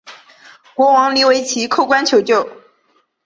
[0.73, 2.49] 国王黎维祁叩关求救。